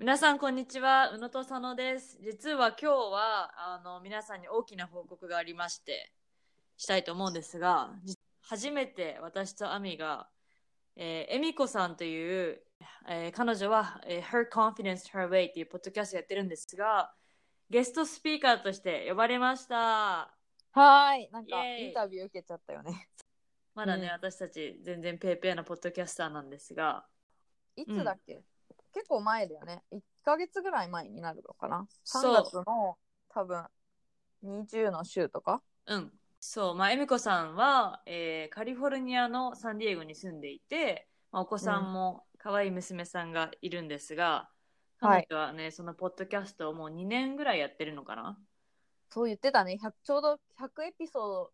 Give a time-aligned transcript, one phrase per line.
[0.00, 2.20] 皆さんこんにちは、宇野と佐野です。
[2.22, 6.12] 実は今日はあの皆さんに大きな報告がありまして、
[6.76, 10.28] したいと思うんですが、じ初めて私と亜美が、
[10.94, 12.62] えー、恵美子さんという、
[13.08, 17.12] えー彼女は、えー Her Confidence Her Way っていうポッドキャストやってるんですが、
[17.68, 19.76] ゲストスピーカーとして呼ばれました。
[19.76, 23.08] はーい、なんかインタビュー受けちゃったよね。
[23.74, 27.04] まだね、うん私たち全然ペーペーなポッドキャスターなんですが、
[27.74, 28.44] いつだっけ、
[28.98, 29.84] 結構前だよね。
[29.92, 31.86] 1ヶ月ぐらい前になるのかな。
[32.02, 33.64] そう3月の多分
[34.42, 35.62] 20の週とか。
[35.86, 36.12] うん。
[36.40, 44.50] そう、まあ、恵美子さんは、えーカリフォルニアのサンディエゴに住んでいて、まあ、お子さんも可愛い娘さんがいるんですが、
[45.00, 48.36] はい彼女はね、そのポッドキャストをもう2年ぐらいやってるのかな
[49.10, 49.78] そう言ってたね。
[49.78, 51.52] 100ちょうど100エピソード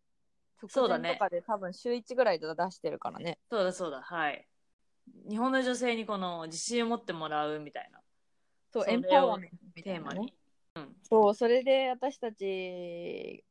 [0.67, 3.37] 直前とかで、多分週1ぐらいで出してるからね。
[3.49, 4.47] そうだそうだ、はい。
[5.29, 7.99] 日本の女性にこの自信を持ってもらうみたいな
[8.71, 10.33] そう、エンパワーメントみたいな、ねテーマに。。
[11.09, 13.43] そう、それで私たち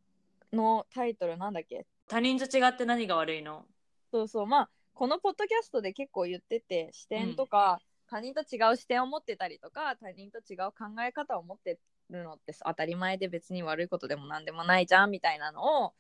[0.53, 1.87] のタイトルなんだっけ？
[2.09, 3.65] 他人と違って何が悪いの？
[4.11, 11.79] そうそう、まあ、このポッドキャストで結構言ってて、視点とか、他人と違う視点を持ってたりとか、他人と違う考え方を持って
[12.11, 15.95] るのって当たり前で別に悪いことでも何でもないじゃんみたいなのを、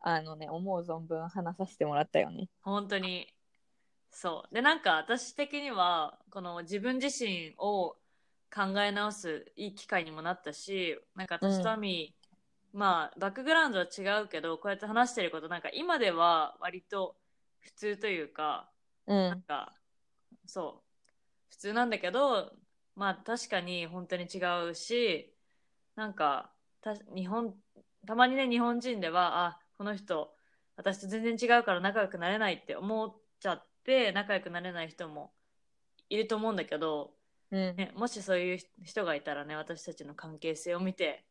[0.00, 2.48] あのね、思う存分話させてもらったよね。
[2.62, 3.26] 本当に
[4.10, 7.96] そうでなんか私的にはこの自分自身を
[8.54, 12.14] 考え直すいい機会にもなったしなんか私とアミ、
[12.72, 17.16] まあバックグラウンドは違うけどこうやって話してることなんか今では割と
[17.60, 18.70] 普通というか
[19.06, 19.42] うなんん。
[19.42, 19.74] か
[20.46, 21.02] そう
[21.50, 22.52] 普通なんだけど
[22.96, 24.40] まあ確かに本当に違
[24.70, 25.34] うし
[25.96, 27.54] なんかた日本
[28.06, 30.36] たまにね日本人ではあこの人
[30.76, 35.32] 私と全然違うから仲良くなれないって思っちゃって仲良くなれない人も
[36.10, 37.14] いると思うんだけど、
[37.50, 37.76] うん。
[37.76, 41.24] ね、もしそういう人がいたらね私たちの関係性を見て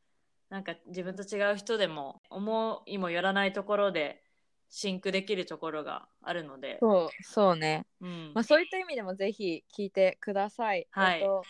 [0.50, 4.23] なんか自分と違う人でも思いもよらないところで
[4.69, 7.85] シンクできるところがあるので、そう、そうね。
[8.01, 10.88] うんまあ、そういった意味でもぜひ聞いてください。
[10.89, 11.44] はいえっと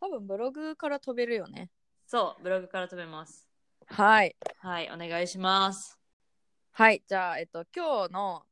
[0.00, 1.70] 多分ブログから飛べるよね。
[2.06, 3.48] そうブログから飛べます
[3.86, 4.36] はい。
[4.58, 5.98] はいお願いします
[6.72, 7.02] はい。
[7.06, 8.44] じゃあ、えっと、今日の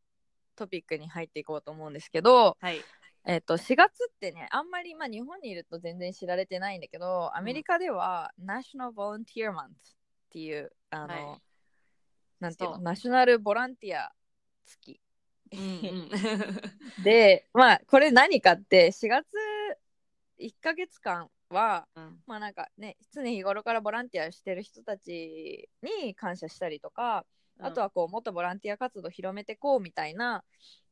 [0.61, 2.81] トピックに入っていこうと思うんですけど、はい。
[3.27, 9.73] えっと、4月ってね、あんまり、まあ、日本にいると全然知られてないんだけど、アメリカでは、National Volunteer Month っ
[10.31, 11.43] ていう、あの、はい。
[12.41, 14.13] なんていうの、ナショナルボランティア
[14.65, 15.01] 月。
[17.05, 19.27] で、まあ、これ何かって、4月
[20.39, 22.23] 1ヶ月間は、うん。
[22.27, 27.27] まあなんかね、常日頃からボランティアをしてる人たちに感謝したりとか、
[27.63, 30.45] あとはこう、もっとボランティア活動を広めていこうみたいな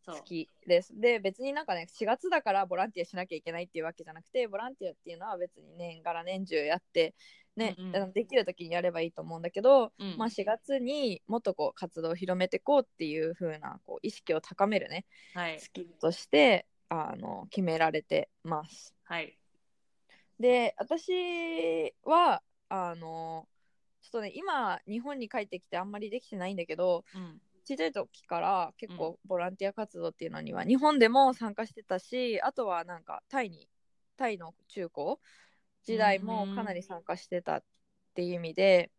[0.07, 0.99] 月です。
[0.99, 7.15] で、別になんかね、4月だからボランティアしなきゃいけないっていうわけじゃなくて、ボランティアっていうのは別に年がら年中やって、
[7.57, 8.13] ね、うんうん。
[8.13, 10.17] できる時にやればいいと思うんだけど、うん。
[10.17, 15.05] まあ4月にもっとこう活動を広めていこうっていう風なこう意識を高めるね、
[15.35, 15.59] はい。
[15.59, 18.95] 月としてあの決められてます。
[19.05, 19.37] はい。
[20.39, 23.49] で私はあの
[24.09, 27.41] っとね今日本に帰ってきてあんまりできてないんだけどうん。
[27.65, 33.69] 小さい時から結構ボランティア活動っていうのには日本でも参加してたしあとはなんかタイに
[34.17, 35.21] タイの中高
[35.85, 37.63] 時代もかなり参加してたっ
[38.15, 38.91] ていう意味で、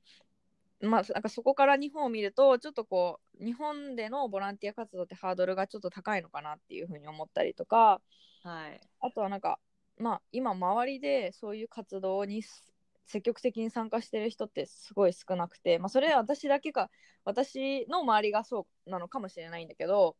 [0.81, 8.01] まあなんかそこから日本を見るとちょっとこう日本でのボランティア活動ってハードルがちょっと高いのかなっていうふうに思ったりとか
[8.43, 8.79] はい。
[9.01, 9.59] あとはなんか
[9.97, 12.68] まあ今周りでそういう活動にす
[13.09, 16.91] 積極的に参加してる人ってすごい少なくて、まあ、それは私だけか
[17.25, 20.15] 私の周りがそうなのかもしれないんだけど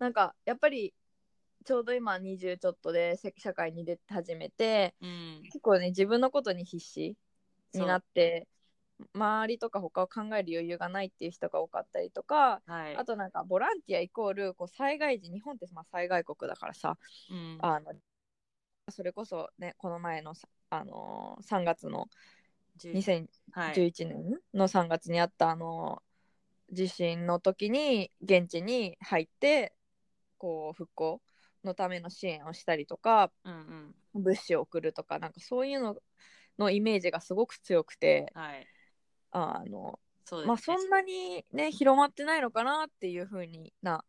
[0.00, 0.92] なんかやっぱり
[1.64, 5.42] ちょうど今20ちょっとでせ社会に出始めてうん。
[5.44, 7.16] 結構ね自分のことに必死
[7.72, 8.48] になって
[9.14, 12.96] 周りとか他を考える余裕がないっていう人が多かったりとかはい。
[12.96, 16.98] あとなんかボランティアイコールこう災害時日本ってまあ災害国だからさ
[17.30, 17.58] うん。
[17.60, 17.92] あの
[18.90, 22.08] それこそねこの前のさ、あのー3月の
[22.92, 23.92] 2011はい。
[24.04, 26.02] 年の3月にあったあの
[26.72, 29.72] 地震の時に現地に入って
[30.38, 31.20] こう復興
[31.64, 33.94] のための支援をしたりとかうんうん。
[34.14, 35.96] 物資を送るとかなんかそういうの
[36.58, 38.66] のイメージがすごく強くてはい。
[39.32, 44.04] あのそね、まあそんなにね広まってないのかなっていう風にな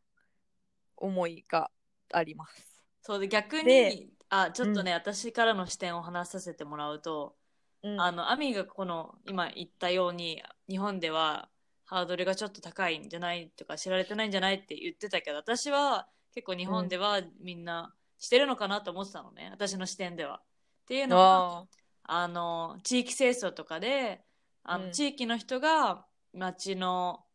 [0.98, 1.72] 思いが
[2.14, 2.84] あります。
[3.02, 7.36] そうで逆でにあちょっとね、私からの視点を話させてもらうと、
[7.84, 8.02] うん。
[8.02, 11.50] あのアミがこの今言ったように日本では
[11.86, 20.38] ハードルがちょっと高いんじゃないとか知られてないんじゃないって言ってたけど私は結構日本ではみんなしてるのかなと思ってたのね私の視点では。
[20.38, 21.66] っていうのは
[22.04, 22.24] あ。
[22.24, 24.24] あの地域清掃とかで
[24.64, 24.92] あの、うん。
[24.92, 27.26] 地域の人が町の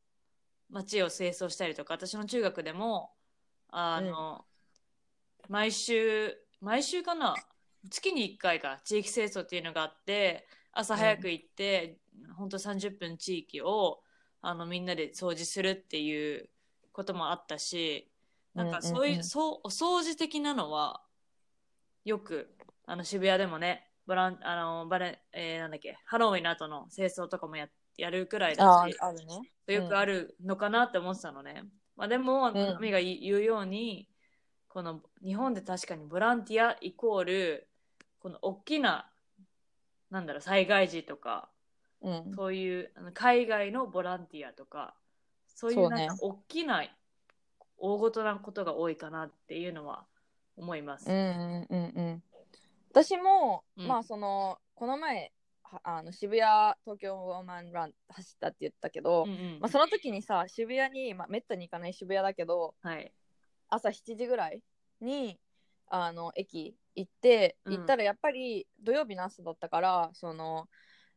[0.70, 3.10] 町を清掃したりとか私の中学でも
[3.68, 4.46] あの、
[5.48, 7.34] 毎週毎週かな
[7.90, 11.98] 月に1回か地域清掃っていうのがあって朝早く行って、
[12.36, 14.00] ほんと30分地域を
[14.42, 16.48] あのみんなで掃除するっていう
[16.92, 18.10] こともあったし
[18.54, 21.02] なんかそういう,、うんうんうんそうお掃除的なのは
[22.04, 22.54] よく
[22.86, 29.74] あの渋谷でもねボランあのバレ、えーなんだっけハロウィンの後の清掃とかもややるくらいだあしあるね。
[29.74, 31.64] よくあるのかなって思ってたのね。
[31.96, 34.08] まあでも、んアミが言うように、
[34.76, 37.66] この日本で確かにボランティアイコール、
[38.18, 39.10] この大きな、
[40.10, 41.48] なんだろう、災害時とか、
[42.02, 44.94] うんそういうあの海外のボランティアとか、
[45.46, 46.84] そういそうなんか大きな、
[47.78, 50.04] 大ごとなことが多いかなっていうのは
[50.58, 51.10] 思います。
[51.10, 52.22] うんうんうんうん。
[52.90, 55.32] 私も、うんまあそのこの前
[55.62, 63.10] はあの渋谷東京ウォーマンラン走ったって言ったけど、うんうんまあ、その時にさ渋谷に、まあ、めったに行かない渋谷だけどはい。
[63.68, 64.62] 朝7時ぐらい
[65.00, 65.38] に
[65.88, 70.68] あの駅行ってうん行ったらやっぱり土曜日の朝だったから、その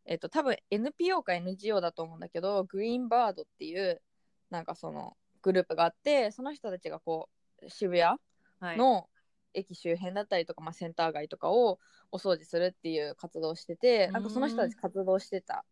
[0.06, 4.02] えっと多分 NPO か NGO だと思うんだけどグリーンバードっていう
[4.50, 7.30] なんかそのグループがあってその人たちがこ
[7.62, 8.18] う渋谷
[8.60, 8.78] はい。
[8.78, 9.10] の
[9.54, 11.80] 駅周辺だったりとか、まあ、センター街とかを
[12.12, 15.66] お掃除するっていう活動をしててなんかその人たち活動してた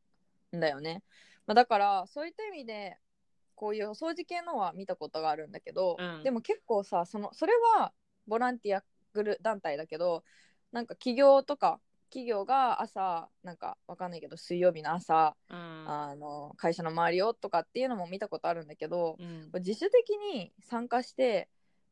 [0.55, 1.03] んだよね、
[1.45, 2.97] まあ、だからそういった意味で
[3.57, 6.23] こういうお掃除系のは見たことがあるんだけど、うん。
[6.23, 7.91] でも結構さそのそれは
[8.27, 8.83] ボランティア
[9.13, 10.23] グル団体だけど
[10.71, 15.57] なんか企業とか企業が朝なんかわかんないけど水曜日の朝、うん。
[15.89, 19.49] あの会社の周りをとかっていうのも見たことあるんだけど、うん。
[19.55, 21.49] 自主的に参加して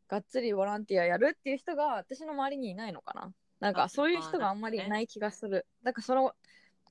[0.07, 3.33] がっつりボランティアやるっていう人が私の周りにいないのかな。
[3.59, 5.65] なんかあそういう人があんまりまあいない気がする。
[5.83, 6.33] だからその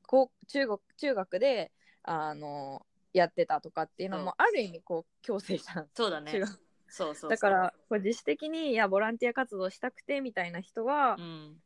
[0.06, 1.70] こう中国中学で
[2.02, 2.84] あの
[3.14, 4.25] やってたとかっていうのそう。
[4.26, 6.32] もある意味こう強制じゃんそうだね。
[6.32, 6.46] そう
[6.88, 7.31] そうそう。
[7.31, 11.56] だからこう自主的にいやボランティア活動したくてみたいな人は、うん。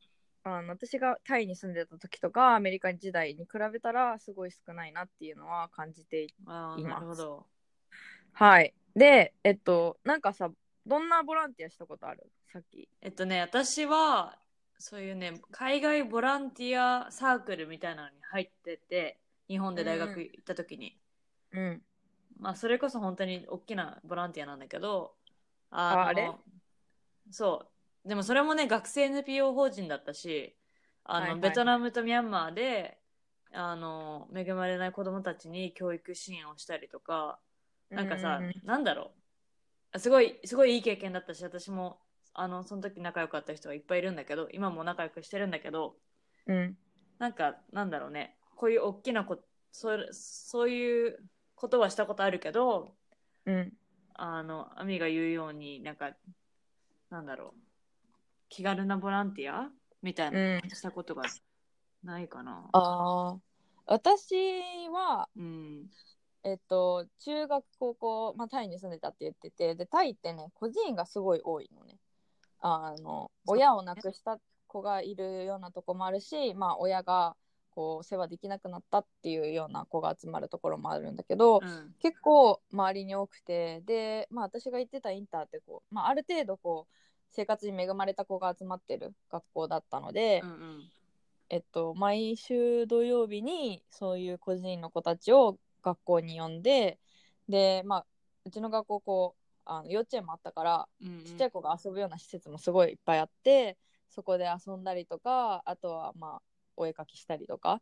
[0.45, 7.47] あの私がタイに住んでた時とかアメリカ時代に比べたらすごい少ないなっていうのは感じていああ、いますなるほど。
[8.33, 8.73] はい。
[8.95, 10.51] でえっとなんかさ
[10.87, 12.31] どんなボランティアしたことある？
[12.51, 12.89] さっき。
[13.03, 14.39] えっとね、私は、
[14.79, 19.19] そういうね、海外ボランティアサークルみたいなのに入ってて、
[19.49, 20.97] 日本で大学行った時に。
[21.53, 21.83] うん
[22.41, 25.15] まあ、それこそ本当に大きなボランティアなんだけど、
[25.71, 26.31] ああれ？
[27.31, 27.67] そ
[28.05, 28.09] う。
[28.09, 30.57] でもそれもね、学生 NPO 法人だったし、
[31.05, 32.99] あの、はいはいベトナムとミャンマーで、
[33.53, 37.41] あの、恵まれない子供たちに教育支援をしたりとか、
[37.91, 39.13] なんかさ、うんなんだろ
[39.95, 39.99] う。
[39.99, 41.99] すごい、すごいいい経験だったし、私も、
[42.35, 45.97] あの、その時仲良かった人がいっぱいいるんだけど、今も仲良くしてるんだけど、
[46.47, 46.79] うん
[47.19, 48.37] なんか、なんだろうね。
[48.55, 49.39] こういう大きなこ
[49.73, 51.19] そうそういう
[51.59, 52.95] ことはしたことあるけど、
[53.45, 53.73] うん
[54.15, 56.13] あの、アミが言うように、なんか、
[57.11, 57.61] なんだろう。
[58.49, 59.71] 気軽なボランティア
[60.03, 61.25] みたいなうんしたことが
[62.03, 62.69] ないかな。
[62.73, 63.39] ああ
[63.87, 64.35] 私
[64.91, 65.87] はうん。
[66.45, 71.97] えっと中学高校、まあ、タイに住んでたって言っててでタイってね孤児院がすごい多いのね
[72.61, 77.37] あの親を亡くした子がいるようなとこもあるし、まあ、親が
[77.79, 81.95] こう世話できなくなったっていうような子が集まるところもあるんだけど、うん。
[82.01, 86.95] 結構周りに多くてで、まあ、私が行ってたインターってこう、まあ、ある程度こう
[87.31, 90.91] 生活に恵まれた子が集まってる学校だったので、うんうん。
[91.51, 96.99] えっと、毎週土曜日にそういう個人の子たちを学校に呼んで
[97.49, 98.07] で、まあ、
[98.45, 103.77] うちの学校こうあの幼稚園もあったからうんうんちっちゃい子が遊ぶような施設もすごいいっぱいあって
[104.11, 107.81] そこで遊んだりとかあとはまあお絵かきしたりとかっ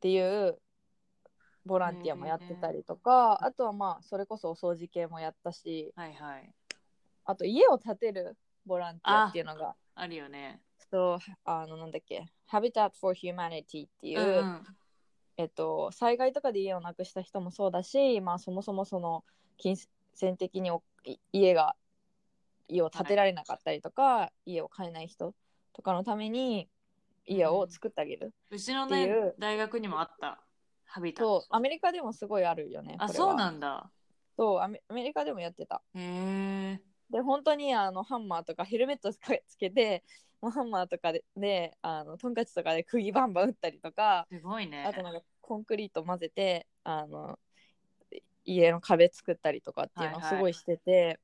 [0.00, 0.58] ていう
[1.64, 6.52] ボランティアもやってたりとか、あとはまあそれこそお掃除系もやったしはいはい。
[7.24, 10.60] あと家を建てるボランティアっていうのがあるよね。
[10.90, 14.66] そうあのなんだっけ Habitat for Humanity っていう、うんうん
[15.38, 19.24] えっと、災害とかで家をなくした人もそうだし、まあ、そもそもその
[19.56, 19.76] 金
[20.14, 20.72] 銭的に
[21.32, 21.76] 家が
[22.66, 25.34] 家を建てられなかったりとか、家を買えない人
[25.72, 26.68] とかのために
[27.28, 29.34] 家を作ってあげる、うちのねっていう。
[29.38, 30.40] 大学にもあった。
[30.84, 31.22] ハビタ。
[31.22, 31.40] そう。
[31.50, 33.04] アメリカでもすごいあるよねこれは。
[33.04, 33.90] あそうなんだ。
[34.36, 35.82] そうアメアメリカでもやってた。
[35.94, 36.80] へえ
[37.10, 40.04] で本当にあのハンマーとかヘルメットつけつけて
[40.40, 44.84] もうハンマーとかでであのトンカチとかで釘バンバン打ったりとかすごいね。
[44.84, 47.38] あとなんかコンクリート混ぜてあの
[48.44, 50.36] 家の壁作ったりとかっていうのをはいはい。
[50.36, 51.18] すごいしてて、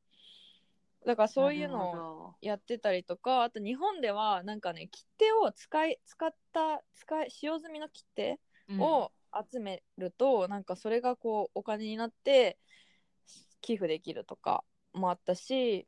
[1.06, 9.12] だからそういうのをほやってたりとかあと日本ではなんかね切手を使い使った使い使用済みの切手どを
[9.50, 12.56] 集めると、なんかそれがこうお金になって
[13.60, 15.86] 寄付できるとかもあったし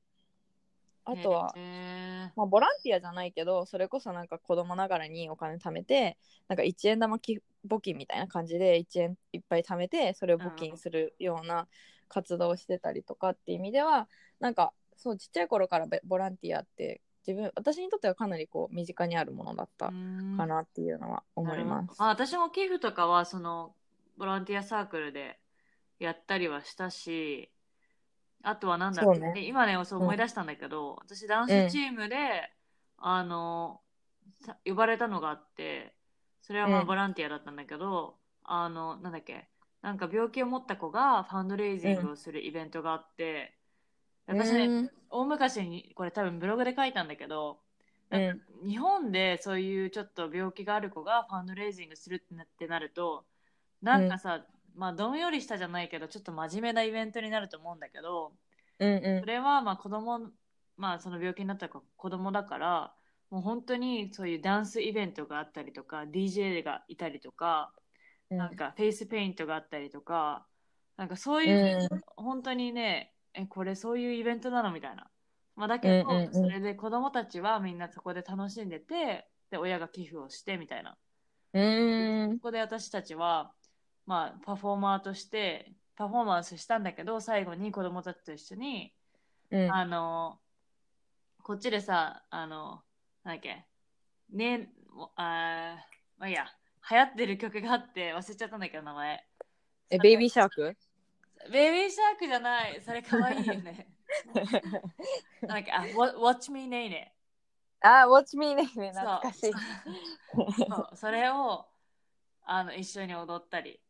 [1.05, 6.19] あとは、へまあ、ボランティアじゃないけどそれこそなんか子供ながらにお金貯めて
[6.49, 11.69] なんか1円玉き募金みたいな感じで1円いっぱい貯めてそれを募金するような
[12.09, 14.09] 活動をしてたりとかっていう意味では
[14.41, 22.03] なんかそうちっちゃい頃からベボランティアって自分私にとってはかなりこう身近にあるものだったーかなっていうのは思います。
[22.03, 23.75] あ私も寄付とかはその
[24.17, 25.39] ボランティアサークルで
[25.99, 27.51] やったりはしたし
[28.43, 29.45] あとはなんだっけ、そうね。
[29.45, 32.17] 今ねそう思い出したんだけど、私ダンスチームで、
[32.99, 33.81] あの
[34.45, 35.95] さ呼ばれたのがあって
[36.43, 36.87] それはまあうん。
[36.87, 39.49] ボランティアだったんだけど、あのなんだっけ
[39.83, 43.56] なんか病気を持った子がファンドレイジングをするイベントがあって、
[44.27, 47.61] 私ね、うん大昔にこれ多分ブログで書いたんだけど、
[48.11, 53.25] なんか日本でそういうちょっと病気がある子がファンドレイジングするってなると
[53.83, 58.33] なんかさ、まあどんよりしたじゃないけどちょっと真面目なイベントになると思うんだけど
[58.79, 59.21] うんうん。
[59.21, 60.21] それはまあ子供
[60.77, 62.93] まあその病気になった子子供だから
[63.31, 67.73] もう本当にそういうダンスイベントがあったりとか DJ がいたりとか、
[68.31, 68.39] うん。
[68.39, 70.47] なんかフェイスペイントがあったりとか
[70.97, 72.01] なんかそういう、うん。
[72.17, 74.73] 本当にねえこれそういうイベントなの？
[74.73, 75.07] みたいな、
[75.55, 76.33] まあ、だけど、うんうんうん。
[76.33, 80.97] それで子供たちはみんなそこで楽しんでてで親が寄付をしてみたいな。
[81.53, 82.37] うーん。
[82.37, 83.53] そこで私たちは、
[84.07, 88.93] まあ、パフォーマーとしてパフォーマンスしたんだけど最後に子供たちと一緒に、
[89.51, 89.73] うん。
[89.73, 90.39] あの
[91.43, 92.81] こっちでさあの
[93.23, 93.65] なんだっけ
[94.33, 95.77] ねもあー
[96.19, 96.47] まあいいや
[96.91, 99.25] 流行ってる曲があって忘れちゃったんだけど名前。
[99.91, 100.77] えベイビーシャーク？
[101.51, 103.89] ベイビーシャークじゃないそれかわいいよね
[105.43, 107.09] なんだっけあ Wa- Watch Me Nene
[107.81, 109.53] あー、Watch Me ね、懐かしい。
[110.69, 111.67] そうそれを
[112.45, 113.81] あの一緒に踊ったり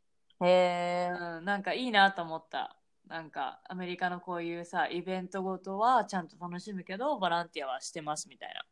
[0.41, 1.11] へえ。
[1.13, 2.77] うん、なんかいいなと思った。
[3.07, 8.65] なんかアメリカのこういうさ、イベントごとはちゃんと楽しむけど、ボランティアはしてますみたいな。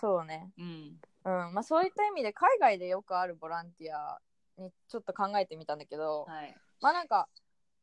[0.00, 0.50] そうね。
[0.58, 1.00] うん。
[1.24, 1.54] うん。
[1.54, 4.18] まあそういった意味で海外でよくあるボランティア
[4.58, 6.54] にちょっと考えてみたんだけど、はい。
[6.80, 7.28] まあなんか、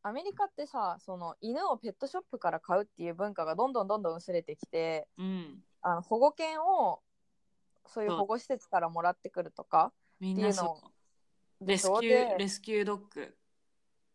[0.03, 5.63] アメリカってさ、その犬をペットショップから買うっていう文化がどんどんどんどん薄れてきて、うん。
[5.81, 7.01] あの保護犬を
[7.87, 10.81] そういう保護施設からもらってくるとか、みんなっていうのそ
[11.61, 11.65] う。
[11.65, 13.35] レスキュー、レスキュードッグ。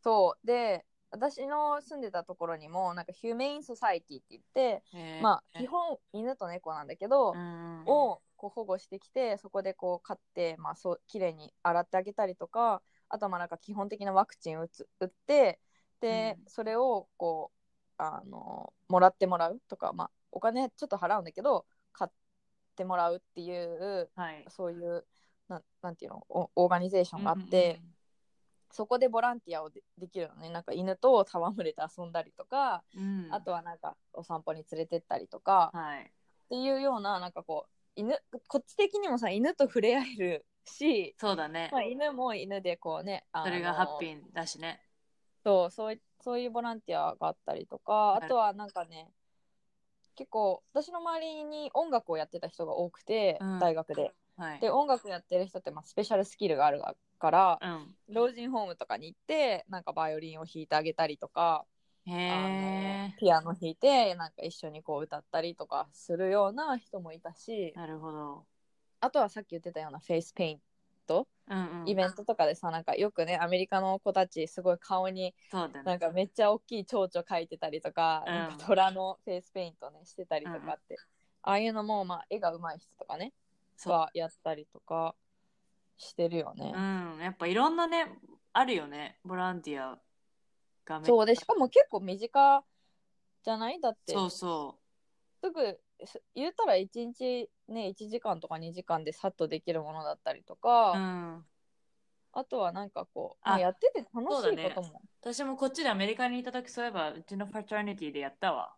[0.03, 0.47] そう。
[0.47, 15.59] で、私の住んでたところにも、なんかヒューメインソサイティって言って、えーまあ基本犬と猫なんだけど、うん、をこう保護してきてそこでこう飼って、まあ、そう綺麗に洗ってあげたりとかあとはまあなんか基本的なワクチン打つ打って
[16.01, 17.59] で、うんそれをこう
[18.03, 22.11] あのもらってもらうとか、まあ、お金ちょっと払うんだけど買っ
[22.77, 24.45] てもらうっていうはい。
[24.49, 25.05] そういう
[25.49, 27.81] なんなんていうのオオーガニゼーションがあって、
[28.71, 36.03] そこでボランティアをでできるのねなんか犬と戯れて遊んだりとか、うんうん、うんあとはなんかお散歩に連れてったりとか、はい。
[36.03, 36.05] っ
[36.51, 41.71] ていうようななんかこう犬こっち的にもさ犬と触れ合えるし、そうだね。
[41.73, 44.81] まあ、犬も犬でこうねそれがハッピーだしね。
[45.49, 49.09] そうそういそういうボランティアがあったりとかはいあとはなんかね
[50.15, 54.61] 結構私の周りに音楽をやってた人が多くて、うん大学ではい。
[54.61, 56.83] で音楽やってる人ってまあスペシャルスキルがある
[57.19, 58.15] からうん。
[58.15, 61.65] 老人ホームとかに行ってなんかバイオリンを弾いてあげたりとか
[62.07, 63.15] へ。
[63.19, 68.45] ピアノ弾いてなんか一緒にこう歌ったりとかするような人もいたしなるほど。
[69.01, 70.61] あとはさっき言ってたようなフェイスペイン
[71.09, 71.27] ト？
[71.49, 71.89] うんうん。
[71.89, 75.35] イベントとかでさなんかよくねアメリカの子たちすごい顔に。
[75.85, 80.97] なんかめっちゃ大きい蝶々描いてたりとか,、うんなんか虎のフェイスペイントねしてたりとかって、
[81.43, 83.33] ああいうのもまあ絵が上手い人とかね
[83.77, 83.93] そう。
[83.95, 85.15] がやったりとか
[85.97, 86.73] してるよね。
[86.75, 87.19] うん。
[87.23, 88.07] やっぱいろんなね、
[88.53, 89.19] あるよね。
[89.25, 89.99] ボランティア
[90.85, 92.65] がめそうでしかも結構身近
[93.45, 93.81] じゃない？
[93.81, 94.79] だってそうそ
[95.43, 100.97] すぐす言ったら1日ね1時間とか2時間でさっとできるものだったりとか、う。
[100.97, 101.45] うん。
[102.33, 105.03] あとはなんかこう、あまあやってて楽しいことも。
[105.21, 108.73] 私もこっちでアメリカにいた時そういえばうちのファチャーニティでやったわ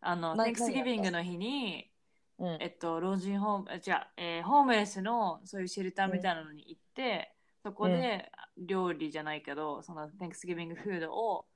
[0.00, 1.90] あの、な Thanksgiving の日に、
[2.38, 11.46] うんえっと、老人ホーム、あ違う、えーホームレスのそういうシェルターみたいなのに行って、そこで料理じゃないけど、その Thanksgiving フードを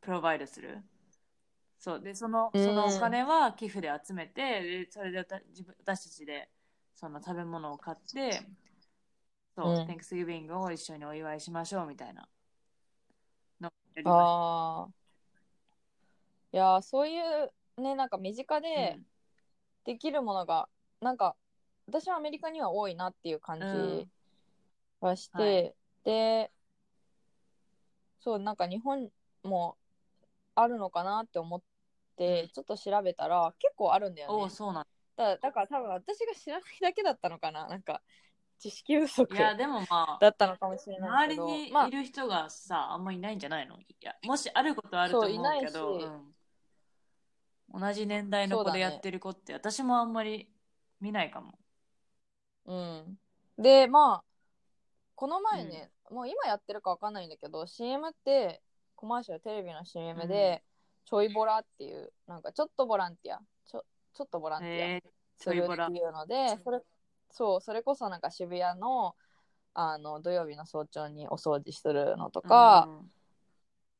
[0.00, 0.82] プロバイドする。
[1.80, 2.00] そう。
[2.00, 2.64] で、その、うん。
[2.64, 6.48] そのお金は寄付で集めて、でそれで私自分私たちで
[6.94, 8.40] その食べ物を買って、
[9.56, 9.86] そう、うん。
[9.86, 12.28] Thanksgiving を一緒にお祝いしましょうみたいな。
[13.60, 13.70] の
[14.04, 14.88] ああ。
[16.52, 18.98] いやー、そういうね、なんか身近で
[19.84, 20.68] できるものが、
[21.00, 21.36] なんか、
[21.86, 24.00] 私はアメリカには多いなっていう感うん。
[24.00, 24.08] じ
[25.00, 25.74] がして、はい。
[26.04, 26.50] で、
[28.20, 29.10] そう、なんか日本
[29.42, 29.76] も
[30.54, 31.62] あるのかなって思っ
[32.20, 34.50] て、ちょっと調べたら、結構あるんだよねおお、。
[34.50, 34.84] そうなん
[35.16, 37.66] だだから多分私が知らないだけだったのかな。
[37.66, 38.02] なんか、
[38.58, 41.44] 知識不足いや、でもまあ、だったのかもしれないけど。
[41.44, 43.78] 周りにまあいる人がさ、あんまいないんじゃないの？
[43.80, 46.34] いやもしあることはあると思うけどそ
[47.74, 50.52] うん、同じ年代の子でやってる子って、私もあんまり
[51.00, 51.58] 見ないかも。
[52.66, 53.18] うん。
[53.56, 54.24] で、まあ、
[55.14, 58.62] この前ね、もう今やってるかわかんないんだけど、CM って、
[58.94, 60.62] コマーシャル、テレビの CM で、
[61.10, 65.02] ちょいボラっていう、なんかちょっとボランティア、ちょちょっとボランティアえ
[65.36, 66.80] するっていうので、それ、
[67.30, 69.16] そう、それこそなんか渋谷の、
[69.74, 73.10] あの、土曜日の早朝にお掃除するのとー、か、うん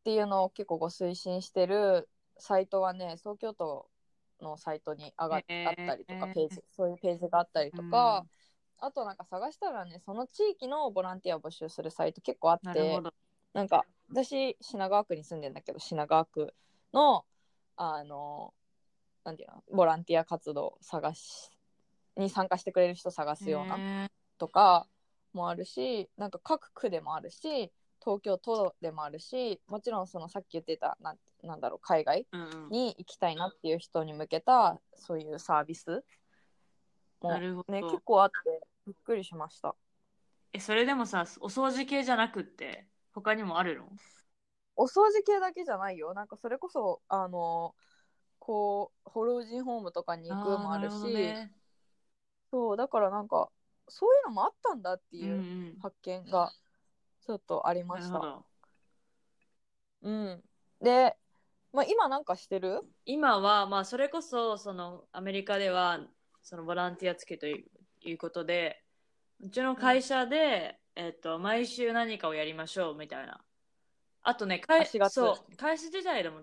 [0.01, 3.87] っていうのを結構ご推進してるサイトはね、東京都
[4.41, 8.25] のサイトに上がっへーあったりとか、ページ、そういうページがあったりとか、
[8.79, 13.13] あとなんか探したらね、その地域のボランティアを募集するサイト結構あってな。
[13.53, 16.55] なんか私、品川区に住んでんだけど、品川区
[16.93, 17.25] の、
[17.77, 18.55] あの、
[19.25, 21.51] なんていうの、ボランティア活動探し、
[22.17, 23.79] に参加してくれる人探すような
[24.39, 24.87] とか
[25.33, 27.71] もあるしなんか各区でもあるし
[28.03, 32.27] 東京都でもあるしもちろんそのさっき言ってたなんなんだろう海外
[32.71, 36.03] に行きたいなっていう人に向けたそういうサービス
[37.23, 37.73] もなるほど。
[37.73, 39.75] ね結構あってびっくりしました。
[40.53, 43.87] え、それでもさ、お掃除系じゃなくって、他にもあるの？
[44.81, 47.75] お掃除系だけじゃないよなんかそれこそあの
[48.39, 51.53] こうホ老人ホームとかに行くもあるしね
[52.51, 53.51] そうだからなんか
[53.89, 56.53] そういうのもあったんだってうんういうん発見が
[57.27, 58.45] ちょっとありました、なるほど。
[60.03, 60.43] うん。
[60.81, 61.17] で、
[61.73, 62.81] まあ、今なんかしてる？
[63.05, 66.01] 今は、まあ、それこそ、その、アメリカでは、
[66.43, 68.83] その、ボランティア付きといういうことで、
[69.41, 73.45] うちの会社で、えっと、毎週何かをやりましょう、みたいな。
[74.23, 75.15] あとね、会あ4月。
[75.15, 76.43] そう、会社自体でも、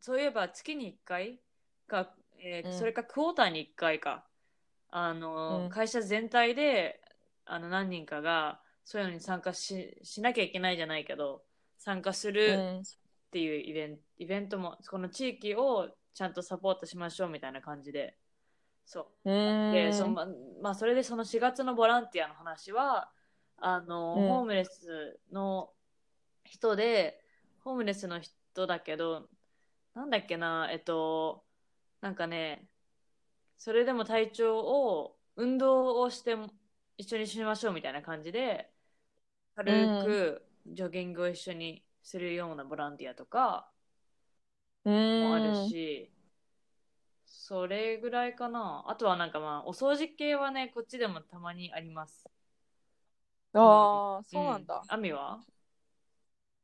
[0.00, 1.40] そういえば月に1回
[1.86, 2.72] か、えーうん。
[2.72, 4.26] それかクォーターに1回か、
[4.90, 5.70] あの、うん。
[5.70, 7.00] 会社全体で、
[7.44, 11.44] あの、何人かが、そういうのに参加ししなきゃいけないじゃないけど、
[11.78, 12.86] 参加すうる、ん。
[13.28, 18.16] っていうイベントイベントもこの地域をちゃんとサポートしましょうみたいな感じで。
[18.84, 19.06] そう。
[19.24, 19.70] うん。
[19.70, 20.26] でそのま
[20.62, 23.12] まあ、それでその4月のボランティアの話は
[23.58, 24.26] あの、うん。
[24.26, 25.72] ホームレスの
[26.44, 27.22] 人で
[27.60, 29.28] ホームレスの人だけど
[29.94, 31.44] なんだっけなえっと
[32.00, 32.68] なんかね
[33.58, 36.36] それでも体調を運動をして
[36.98, 38.72] 一緒にしましょうみたいな感じで
[39.56, 43.70] 軽くジョギングを一緒にするようなボランティアとか
[44.84, 46.10] うんもあるし、
[47.24, 48.84] それぐらいかな。
[48.86, 52.28] あとはなんかまあ、お掃除系はね、こっちでもたまにあります。
[53.52, 54.84] ああ、そうなんだ。
[54.88, 55.44] アミは？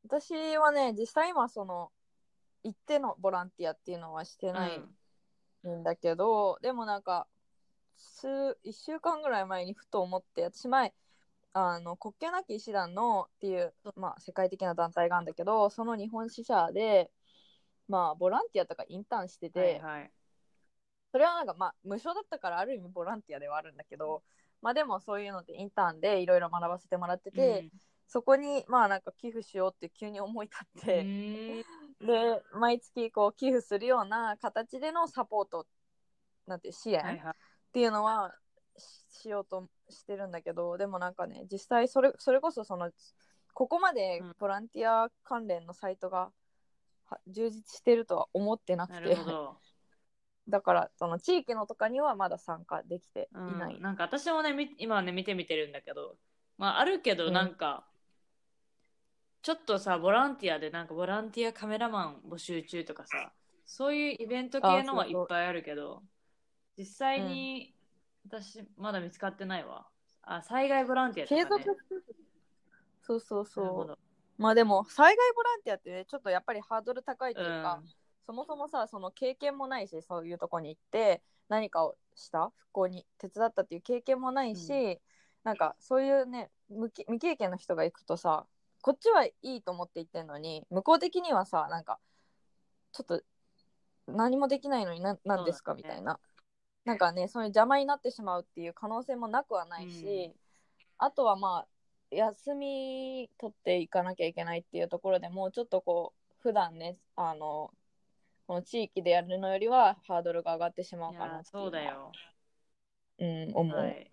[0.08, 1.90] 私はね、実際今その、
[2.62, 4.76] 行ってのボランティアっていうのはしてない
[5.64, 7.26] うんんだけど、でもなんか、
[7.96, 10.94] 数、1週間ぐらい前にふと思って、私前、
[11.58, 17.10] あの国境なき医師団のっていう、まあ、世界的な団体があるんだけどその日本支社で、
[17.88, 20.10] まあ、ボランティアとかインターンしてて、はいはい。
[21.12, 24.22] それはなんかまあ無償だったからある意味ボランティアではあるんだけど、
[24.62, 27.70] まあでもそういうのでインターンでいろいろ学ばせてもらってて、
[28.08, 35.66] そこにまあなんか寄付しようって急に思い立うんって、うんで毎月こう寄付するような形でのサポート
[36.46, 37.34] なんて支援っ。
[37.72, 38.34] ていうのは
[38.76, 42.90] ししようとしてるんだけどでもなんかね実際それそれこそその
[43.54, 46.30] ここまでうんボランティア関連のサイトが
[47.06, 49.16] は充実してるとは思ってなくなて。
[50.48, 53.80] だからその地域のとかにはまだ参加できていうんない。
[53.80, 56.16] なんか私もね、み今ね、見てみてるんだけど、
[56.58, 57.86] まあ、あるけど、うんなんか、
[59.42, 63.32] ちょっとさ、ボランティアで、なんかボランティアカメラマン募集中とかさ、
[63.64, 66.02] そういうイベント系のはいっぱいあるけど、
[66.78, 67.74] 実際に、
[68.28, 69.86] 私、まだ見つかってないわ。
[70.22, 71.64] あ、災害ボランティアと継か、ね。
[71.64, 71.78] 続
[73.02, 73.98] そうそうそう。
[74.36, 77.82] まあでも災害ボランティアってねちょっとやっぱりハードル高いというか、
[78.26, 85.00] そもそもさその経験もないしそういうとこに行って何かをした復興に手伝ったっていう経験もないし、う
[85.44, 88.46] なんかそういうね未経験の人が行くとさ
[88.82, 91.98] こっちはいいと思って行ってんのに向こう的にはさなんか
[92.92, 93.22] ちょっと
[94.08, 96.18] 何もできないのにな何ですか、みたいな。
[96.84, 100.32] なんかねそういう邪魔になってしまうっていう可能性もなくはないし、
[100.98, 107.72] あとはまあ休み取っていかなきゃいけないっていうところでもちょっとこう普段ねあの
[108.46, 112.12] この地域でやるのよりはハードルが上がってしまういかなそうだよ。
[113.18, 113.78] うん、思う。
[113.78, 114.10] はい。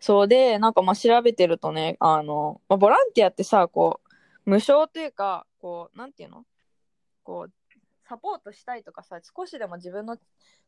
[0.00, 4.00] そうで、なんかまあ調べてるとね、あの、まあ、ボランティアってさ、こ
[4.46, 6.44] う、無償というか、こう、なんていうの？
[7.22, 7.52] こう、
[8.08, 10.16] サポートしたいとかさ、少しでも自分の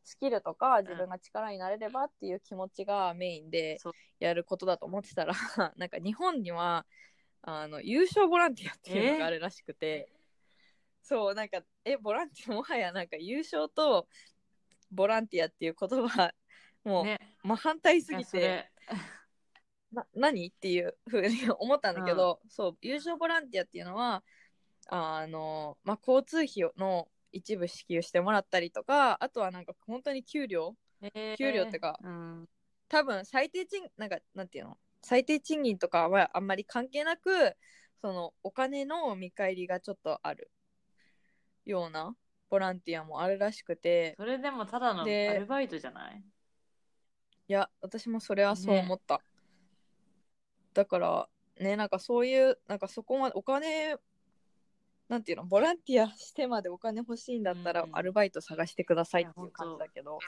[0.05, 3.79] スキルとか、自分が力になれればっていう気持ちがメインで
[4.21, 5.35] やることだと思ってたら、
[5.77, 6.87] なんか日本には、
[7.43, 10.09] あの、優勝ボランティアっていうのがあるらしくて、
[11.05, 14.09] そう、なんか、え、ボランティアもはやなんか優勝と
[14.91, 16.35] ボランティアっていう言葉、
[16.83, 17.21] もう、ね。
[17.45, 18.71] 真反対すぎて、
[19.93, 24.25] な何っていうふうに思ったんだけど、そう優勝ボランティアっていうのは
[24.89, 31.37] あの、まあ、交通費の一部支給してもらったりとかあとはなんか本当に給料えー。
[31.37, 32.49] 給料ってかうん。
[32.89, 34.79] 多分最低賃なんかなんていうの？
[35.03, 37.55] 最低賃金とかはあんまり関係なく
[38.01, 40.51] そのお金の見返りがちょっとある
[41.65, 42.15] ような
[42.51, 44.15] ボランティアもあるらしくて。
[44.17, 46.23] それでもただのアでルバイトじゃない？
[47.49, 49.21] いや私もそれはそう思った、
[50.73, 51.29] だから
[51.61, 53.97] ねなんかそういうなんかそこまでお金
[55.09, 55.45] なんていうの？
[55.45, 60.19] ボランティアしてまでお金欲しいんだったら、うんアルバイト探してくださいっていう感じだけど。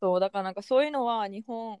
[0.00, 1.78] そうだからなんかそういうのは日本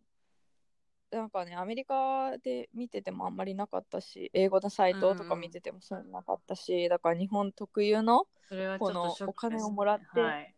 [1.10, 8.26] なんかねアメリカで見ててもあんまりなかったし英語のサイトとか見ててもそういうのなかったし、だから日本特有の
[8.78, 10.54] このお金をもらってはい。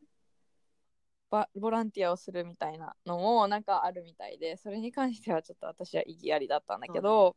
[1.31, 7.37] バボランティアをするみたいなのもなんかあるみたいでそれに関してはちょっと私は意義ありだったんだけど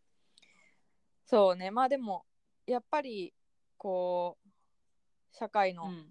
[1.26, 1.71] そうね。
[1.71, 2.26] まあでも
[2.65, 3.34] やっぱり
[3.78, 4.50] こう
[5.38, 6.06] 社会の、うん。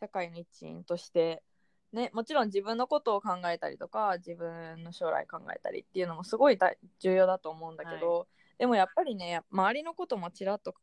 [0.00, 1.44] 社会の一員として
[1.92, 8.26] ねもちろん自分のことを考えたりとか自分の将来考えたりっていうのもすごい大重要だと思うんだけど、
[8.58, 10.74] でもやっぱりね周りのこともちらっと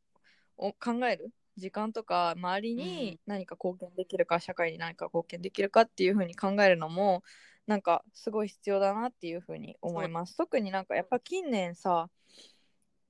[0.58, 7.24] お考える時間とか周りに何か貢献できるか、社会に何か貢献できるかっていうふうに考えるのも
[7.67, 12.10] なんかすごい必要だなっていうふうに思います特になんかやっぱ近年さ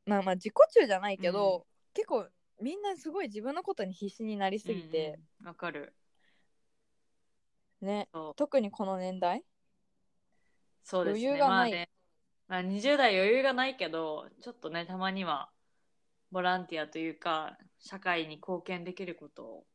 [0.06, 2.26] まあまあ自己中じゃないけど、結構
[2.62, 5.94] みんなすごい自分のことに必死になりすぎて、うんうんわかる。
[7.82, 8.08] ね。
[8.14, 8.36] そう。
[8.36, 9.44] 特にこの年代？
[10.84, 11.28] そうですね。
[11.28, 11.72] 余裕がない。
[11.72, 11.90] まあね、
[12.48, 15.52] まあ、20代余裕がないけど、ちょっとね、たまには
[16.32, 19.66] ボランティアというか、社会に貢献できることを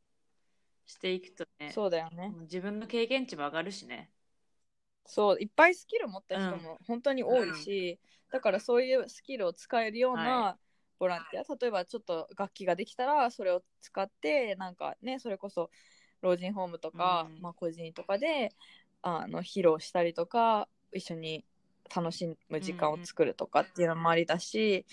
[0.85, 2.33] していくとね、そうだよね。
[2.41, 4.11] 自分の経験値も上がるしね。
[5.05, 5.37] そう。
[5.39, 7.99] いっぱいスキル持った人も本当に多いし、
[8.31, 10.57] だからそういうスキルを使えるようはな
[10.99, 15.69] ボランティア、例えばちょっと楽器ができたらそれを使ってなんかねそれこそ
[16.25, 17.41] 老人ホームとか、うん。
[17.41, 18.51] まあ、個人とかで
[19.01, 21.45] あの披露したりとか一緒に
[21.95, 24.85] 楽しむ時間を作るとかっていうのもありだし、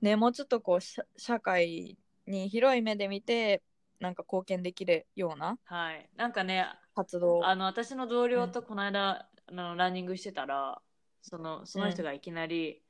[0.00, 3.62] ね、もうちょっとこう社社会に広い目で見て
[4.00, 6.08] なんか貢献できるようなはい。
[6.16, 7.44] なんかね、活動。
[7.46, 10.80] あの、私の同僚とこの間、あのランニングしてたら、
[11.22, 12.82] その、その人がいきなり、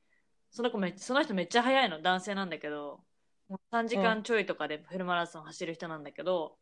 [0.51, 3.03] その子めっその人めっちゃ速いの、男性なんだけど、
[3.47, 6.57] もう3時間ちょいとかでフルマラソン走る人なんだけど、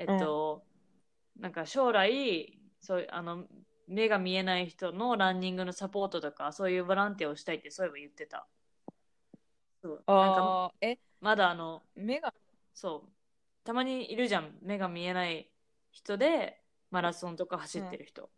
[0.00, 0.62] えっと、
[1.38, 3.44] なんか将来、そうあの、
[3.86, 8.46] 目が見えない人のランニングのサポートとか、そういうボランティアをしたいってそういえば言ってた。
[9.82, 10.04] そう。
[10.06, 10.96] なんか、え？
[11.20, 12.32] まだあの、目が？
[12.72, 13.10] そう。
[13.62, 14.56] たまにいるじゃん。
[14.62, 15.50] 目が見えない
[15.90, 18.30] 人でマラソンとか走ってる人。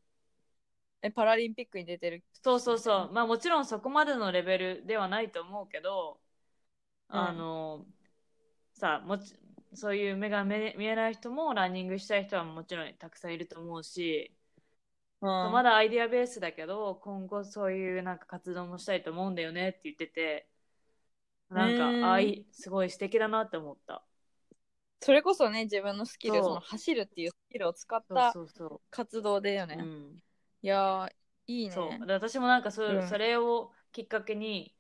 [1.01, 2.25] えパラリンピックに出てる？
[2.43, 3.13] そうそうそう。
[3.13, 6.19] まあもちろんそこまでのレベルではないと思うけど、
[7.09, 7.85] うんあの、
[8.73, 9.35] さもち、
[9.75, 14.33] そういう目が見え見えない人もランニングしたい人はもちろんたくさんいると思うし、
[15.21, 15.53] うん。
[15.53, 20.49] まだアイディアベースだけど、今後そういうなんか活動もしたいと思うんだよねって言ってて、
[21.51, 22.05] なんか、うん。
[22.05, 24.03] あいい、すごい素敵だなって思った。
[25.01, 28.33] それこそね自分のスキルその走るっていうスキルを使った
[28.91, 29.83] 活動だよね、う。
[29.83, 30.23] うん。
[30.63, 31.13] いやー
[31.49, 31.75] いいね。
[31.75, 32.07] そう。
[32.07, 33.09] で私もなんかそ,、うん。
[33.09, 34.75] それをきっかけに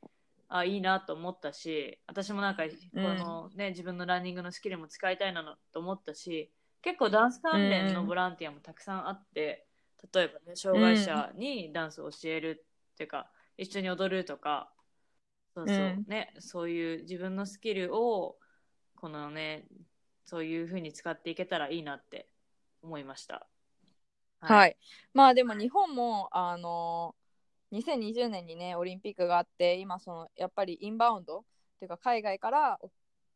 [0.54, 6.50] あいいなと思ったし私もなんかこの、ね自分のランニングのスキルも使いたいなと思ったし
[6.82, 9.66] 結構ダンス関連のボランティアもたくさんあって、
[10.12, 14.72] 例えばね障害者にダンスを教えるっていうか、一緒に踊るとか
[15.54, 16.04] そうそう、うん。
[16.08, 18.36] ねそういう自分のスキルを
[18.96, 19.64] このね
[20.24, 22.26] そういうふうに使っていけたらいいなって
[22.82, 23.46] 思いました。
[24.40, 24.76] はい、
[25.14, 27.14] まあでも日本もあの
[27.72, 31.42] 2020年にねオリンピックがあって今そのやっぱりインバウンドっ
[31.78, 32.78] ていうか海外から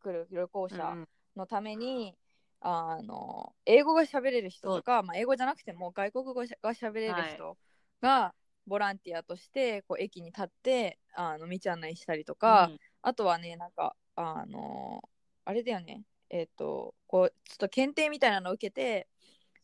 [0.03, 1.09] 来る旅行者うんうん。
[1.37, 2.15] のために、
[2.63, 7.59] あの英語が喋れる人とか、まあ、英語じゃなくても外国語が喋れる人
[8.01, 8.33] が
[8.67, 12.79] ボランティアとしてこう駅に立ってあの道案内したりとか、うん。
[13.03, 15.03] あとはねなんかあの
[15.45, 16.03] あれだよね。
[16.31, 19.07] えっ、とこうちょっと検定みたいなのを受けて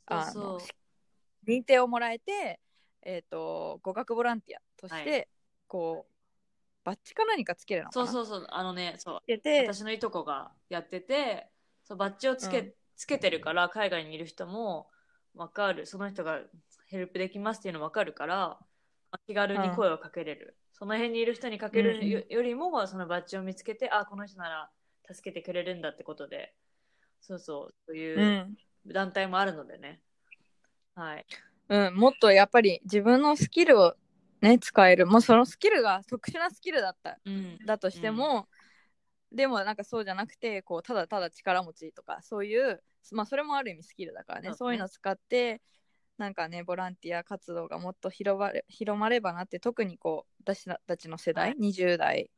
[0.07, 0.61] あの
[1.49, 2.61] 認定をもらえて、
[3.03, 5.29] えー、と語学ボランティアとして、はい。
[5.67, 6.13] こう
[6.85, 9.21] バッジか何かつけるのそうそうそうあのねそう。
[9.27, 11.49] 私のいとこがやってて
[11.85, 12.73] そうバッジをつけ,、うん。
[12.97, 14.89] つけてるから海外にいる人も
[15.35, 15.87] 分かる。
[15.87, 16.41] その人が
[16.87, 18.59] ヘルプできますっていうの分かるからま
[19.13, 24.71] あ気軽に声をかけれる、その辺にいる人にかけるよ,、よりもそのバッジを見つけてあこの人なら
[25.15, 26.55] 助けてくれるんだってことで
[27.21, 28.57] そうそうそうういうん。
[28.87, 30.01] 団体もあるのでね、
[30.95, 31.27] はい
[31.69, 33.95] うん、もっとやっぱり自分のスキルを
[34.41, 35.07] ね使える。
[35.07, 37.59] もうそのスキルが特殊なスキルだったうん。
[37.65, 38.49] だとしても、
[39.31, 44.49] でもなんかそうじゃなくてこうただただ力持ちとかそういうまあそれもある意味スキルだからね。
[44.49, 44.57] そうね。
[44.57, 45.63] そういうのを使って
[46.19, 51.57] なんかねボランティア活動がもっと広まれ広まればなって特にこう私たちの世代、はい。
[51.59, 52.31] 20代、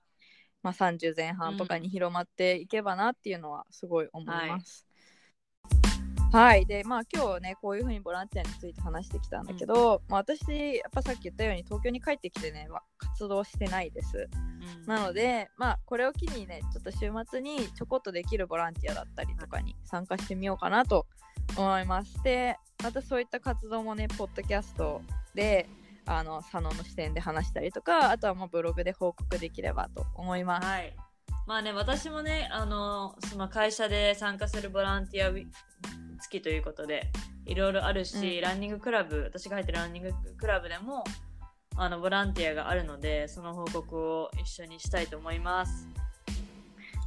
[0.62, 4.86] まあ、30前半とかに広まっていけばなっていうのはすごい思います。
[6.34, 14.28] はい、でまあ今日ねこういうふうにボランティアについて話してきたんだけど、まあ、私やっぱさっき言ったように東京に帰ってきてねわ活動してないです。
[14.32, 14.54] うん
[14.86, 21.06] なので、まあ、これを機にね、ちょっと週末にちょこっとできるボランティアだったりとかに参加してみようかなと
[21.56, 22.22] 思います。
[22.22, 25.00] で、またそういった活動もね、ポッドキャスト
[25.34, 25.68] で、
[26.06, 30.66] あの、佐野の視点で話したりとか、あとはまあブログで報告できればと思います。
[30.66, 30.94] はい。
[31.46, 35.30] まあね、私もね、あの、その会社で参加するボランティア
[36.20, 37.12] 月ということで、
[37.44, 41.04] いろいろあるし、うんランニングクラブ、私が入ってるランニングクラブでも、
[41.76, 45.86] あの、ボランティアがあるので、その報告を一緒にしたいと思います。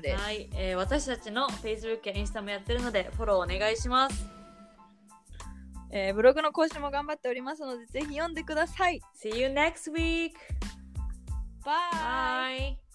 [0.01, 0.23] です。
[0.23, 4.25] はい、えー私たちの Facebook やインスタもやってるので、フォローお願いします。
[5.91, 9.01] えーブログの更新も頑張っておりますので、ぜひ読んでください。
[9.15, 10.33] See you next week!
[11.63, 12.77] Bye!
[12.77, 12.88] Bye!